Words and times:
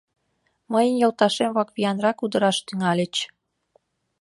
Мыйын 0.71 0.95
йолташем-влак 1.01 1.69
виянрак 1.75 2.17
удыраш 2.23 2.57
тӱҥальыч. 2.67 3.15